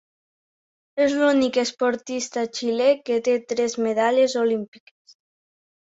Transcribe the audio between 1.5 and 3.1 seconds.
esportista xilè